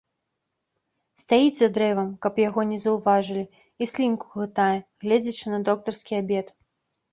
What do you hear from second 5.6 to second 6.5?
доктарскі абед.